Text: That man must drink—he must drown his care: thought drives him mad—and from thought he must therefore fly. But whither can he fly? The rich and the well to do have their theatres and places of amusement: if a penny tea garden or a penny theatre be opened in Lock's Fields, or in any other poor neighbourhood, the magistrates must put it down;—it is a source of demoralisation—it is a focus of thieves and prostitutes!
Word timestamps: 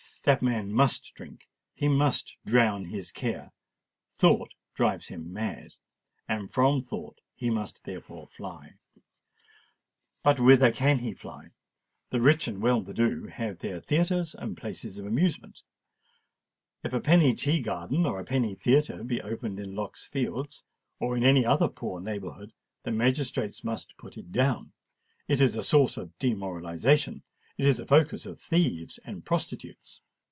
That 0.23 0.43
man 0.43 0.71
must 0.71 1.15
drink—he 1.15 1.87
must 1.87 2.37
drown 2.45 2.85
his 2.85 3.11
care: 3.11 3.53
thought 4.11 4.53
drives 4.75 5.07
him 5.07 5.33
mad—and 5.33 6.51
from 6.51 6.79
thought 6.79 7.19
he 7.33 7.49
must 7.49 7.85
therefore 7.85 8.27
fly. 8.27 8.75
But 10.21 10.39
whither 10.39 10.71
can 10.71 10.99
he 10.99 11.15
fly? 11.15 11.47
The 12.11 12.21
rich 12.21 12.47
and 12.47 12.57
the 12.57 12.61
well 12.61 12.83
to 12.83 12.93
do 12.93 13.25
have 13.33 13.57
their 13.57 13.81
theatres 13.81 14.35
and 14.35 14.55
places 14.55 14.99
of 14.99 15.07
amusement: 15.07 15.63
if 16.83 16.93
a 16.93 16.99
penny 17.01 17.33
tea 17.33 17.59
garden 17.59 18.05
or 18.05 18.19
a 18.19 18.23
penny 18.23 18.53
theatre 18.53 19.03
be 19.03 19.19
opened 19.23 19.59
in 19.59 19.73
Lock's 19.73 20.05
Fields, 20.05 20.63
or 20.99 21.17
in 21.17 21.23
any 21.23 21.47
other 21.47 21.67
poor 21.67 21.99
neighbourhood, 21.99 22.53
the 22.83 22.91
magistrates 22.91 23.63
must 23.63 23.97
put 23.97 24.17
it 24.19 24.31
down;—it 24.31 25.41
is 25.41 25.55
a 25.55 25.63
source 25.63 25.97
of 25.97 26.15
demoralisation—it 26.19 27.65
is 27.65 27.79
a 27.79 27.87
focus 27.87 28.27
of 28.27 28.39
thieves 28.39 28.99
and 29.03 29.25
prostitutes! 29.25 29.99